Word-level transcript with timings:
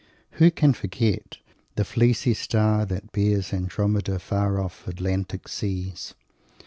Who 0.41 0.49
can 0.49 0.73
forget 0.73 1.37
"the 1.75 1.85
fleecy 1.85 2.33
star 2.33 2.87
that 2.87 3.11
bears 3.11 3.53
Andromeda 3.53 4.17
far 4.17 4.59
off 4.59 4.87
Atlantic 4.87 5.47
seas"? 5.47 6.15